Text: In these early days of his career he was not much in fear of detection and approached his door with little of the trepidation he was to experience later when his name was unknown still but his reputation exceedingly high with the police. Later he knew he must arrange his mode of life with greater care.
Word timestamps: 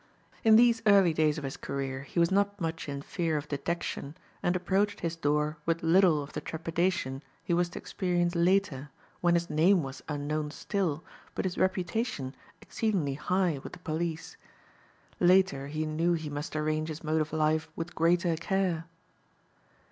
In 0.43 0.55
these 0.55 0.81
early 0.87 1.13
days 1.13 1.37
of 1.37 1.43
his 1.43 1.57
career 1.57 2.01
he 2.01 2.17
was 2.19 2.31
not 2.31 2.59
much 2.59 2.89
in 2.89 3.03
fear 3.03 3.37
of 3.37 3.47
detection 3.47 4.17
and 4.41 4.55
approached 4.55 5.01
his 5.01 5.15
door 5.15 5.57
with 5.67 5.83
little 5.83 6.23
of 6.23 6.33
the 6.33 6.41
trepidation 6.41 7.21
he 7.43 7.53
was 7.53 7.69
to 7.69 7.77
experience 7.77 8.33
later 8.33 8.89
when 9.19 9.35
his 9.35 9.47
name 9.47 9.83
was 9.83 10.01
unknown 10.09 10.49
still 10.49 11.03
but 11.35 11.45
his 11.45 11.59
reputation 11.59 12.33
exceedingly 12.63 13.13
high 13.13 13.59
with 13.61 13.73
the 13.73 13.77
police. 13.77 14.37
Later 15.19 15.67
he 15.67 15.85
knew 15.85 16.13
he 16.13 16.31
must 16.31 16.55
arrange 16.55 16.87
his 16.89 17.03
mode 17.03 17.21
of 17.21 17.31
life 17.31 17.69
with 17.75 17.93
greater 17.93 18.35
care. 18.35 18.85